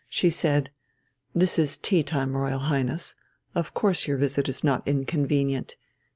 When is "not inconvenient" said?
4.63-5.75